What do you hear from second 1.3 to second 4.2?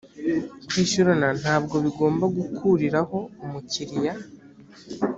ntabwo bigomba gukuriraho umukiriya